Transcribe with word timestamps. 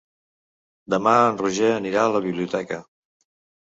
Demà 0.95 1.13
en 1.27 1.39
Roger 1.43 1.71
anirà 1.77 2.09
a 2.09 2.17
la 2.19 2.27
biblioteca. 2.29 2.85